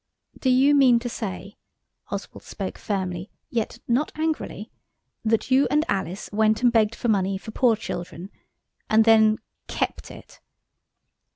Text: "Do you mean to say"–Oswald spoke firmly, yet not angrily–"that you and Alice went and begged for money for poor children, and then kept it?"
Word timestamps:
"Do 0.39 0.49
you 0.49 0.73
mean 0.73 0.97
to 0.97 1.07
say"–Oswald 1.09 2.41
spoke 2.41 2.79
firmly, 2.79 3.29
yet 3.51 3.77
not 3.87 4.11
angrily–"that 4.15 5.51
you 5.51 5.67
and 5.69 5.85
Alice 5.87 6.27
went 6.33 6.63
and 6.63 6.71
begged 6.73 6.95
for 6.95 7.07
money 7.07 7.37
for 7.37 7.51
poor 7.51 7.75
children, 7.75 8.31
and 8.89 9.05
then 9.05 9.37
kept 9.67 10.09
it?" 10.09 10.39